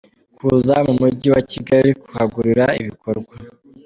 [0.35, 3.33] Kuza mu Mujyi wa Kigali kuhagurira ibikorwa.